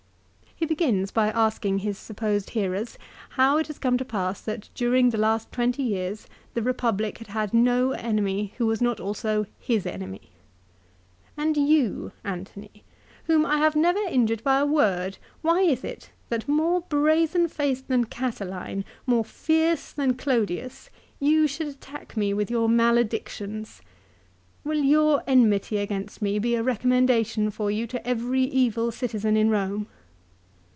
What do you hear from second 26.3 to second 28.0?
be a recommendation for you